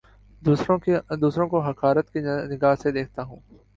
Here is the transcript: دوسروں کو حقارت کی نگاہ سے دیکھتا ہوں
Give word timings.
دوسروں 0.41 1.47
کو 1.49 1.59
حقارت 1.61 2.09
کی 2.13 2.19
نگاہ 2.51 2.75
سے 2.83 2.91
دیکھتا 2.91 3.23
ہوں 3.23 3.39